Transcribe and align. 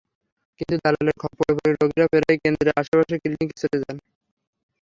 কিন্তু 0.59 0.75
দালালের 0.83 1.15
খপ্পরে 1.21 1.53
পড়ে 1.57 1.71
রোগীরা 1.73 2.05
প্রায়ই 2.11 2.41
কেন্দ্রের 2.43 2.77
আশপাশের 2.81 3.19
ক্লিনিকে 3.21 3.55
চলে 3.61 3.77
যান। 3.83 3.97